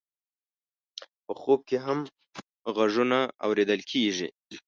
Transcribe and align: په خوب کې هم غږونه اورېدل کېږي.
په 1.25 1.33
خوب 1.41 1.59
کې 1.69 1.77
هم 1.85 1.99
غږونه 2.75 3.19
اورېدل 3.45 3.81
کېږي. 3.91 4.27